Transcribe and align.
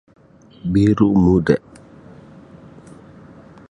Biru 0.71 1.07
muda. 1.23 1.55